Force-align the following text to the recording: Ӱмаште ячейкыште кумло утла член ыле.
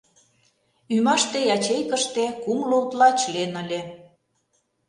Ӱмаште 0.95 1.39
ячейкыште 1.55 2.25
кумло 2.43 2.77
утла 2.83 3.09
член 3.19 3.53
ыле. 3.63 3.81